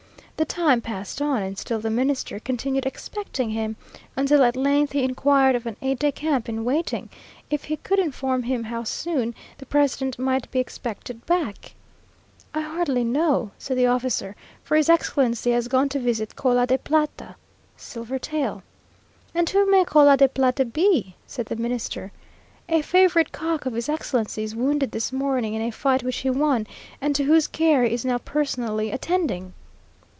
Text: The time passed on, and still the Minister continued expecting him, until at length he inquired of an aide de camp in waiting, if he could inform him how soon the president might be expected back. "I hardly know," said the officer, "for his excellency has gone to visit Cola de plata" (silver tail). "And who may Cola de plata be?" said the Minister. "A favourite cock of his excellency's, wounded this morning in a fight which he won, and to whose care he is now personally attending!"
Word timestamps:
The 0.37 0.45
time 0.45 0.81
passed 0.81 1.21
on, 1.21 1.43
and 1.43 1.55
still 1.55 1.77
the 1.79 1.91
Minister 1.91 2.39
continued 2.39 2.87
expecting 2.87 3.51
him, 3.51 3.75
until 4.17 4.43
at 4.43 4.55
length 4.55 4.91
he 4.93 5.03
inquired 5.03 5.55
of 5.55 5.67
an 5.67 5.75
aide 5.83 5.99
de 5.99 6.11
camp 6.11 6.49
in 6.49 6.65
waiting, 6.65 7.09
if 7.51 7.65
he 7.65 7.77
could 7.77 7.99
inform 7.99 8.41
him 8.41 8.63
how 8.63 8.83
soon 8.83 9.35
the 9.59 9.67
president 9.67 10.17
might 10.17 10.49
be 10.49 10.57
expected 10.59 11.27
back. 11.27 11.75
"I 12.55 12.61
hardly 12.61 13.03
know," 13.03 13.51
said 13.59 13.77
the 13.77 13.85
officer, 13.85 14.35
"for 14.63 14.75
his 14.75 14.89
excellency 14.89 15.51
has 15.51 15.67
gone 15.67 15.89
to 15.89 15.99
visit 15.99 16.35
Cola 16.35 16.65
de 16.65 16.79
plata" 16.79 17.35
(silver 17.77 18.17
tail). 18.17 18.63
"And 19.35 19.47
who 19.47 19.69
may 19.69 19.83
Cola 19.85 20.17
de 20.17 20.27
plata 20.27 20.65
be?" 20.65 21.13
said 21.27 21.45
the 21.45 21.55
Minister. 21.55 22.11
"A 22.67 22.81
favourite 22.81 23.31
cock 23.31 23.67
of 23.67 23.73
his 23.73 23.87
excellency's, 23.87 24.55
wounded 24.55 24.89
this 24.91 25.11
morning 25.13 25.53
in 25.53 25.61
a 25.61 25.69
fight 25.69 26.01
which 26.01 26.17
he 26.17 26.31
won, 26.31 26.65
and 26.99 27.15
to 27.15 27.25
whose 27.25 27.45
care 27.45 27.83
he 27.83 27.93
is 27.93 28.03
now 28.03 28.17
personally 28.17 28.89
attending!" 28.89 29.53